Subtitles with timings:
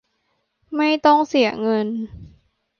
[0.75, 1.87] ไม่ต้องเสียเงิน